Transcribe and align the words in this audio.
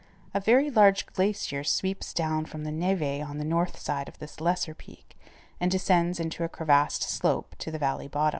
A 0.33 0.39
very 0.39 0.71
large 0.71 1.05
glacier 1.05 1.63
sweeps 1.63 2.11
down 2.11 2.45
from 2.45 2.63
the 2.63 2.71
névé 2.71 3.23
on 3.23 3.37
the 3.37 3.45
north 3.45 3.77
side 3.77 4.07
of 4.09 4.17
this 4.17 4.41
lesser 4.41 4.73
peak, 4.73 5.15
and 5.59 5.69
descends 5.69 6.19
in 6.19 6.31
a 6.41 6.49
crevassed 6.49 7.03
slope 7.03 7.55
to 7.59 7.69
the 7.69 7.77
valley 7.77 8.07
bottom. 8.07 8.29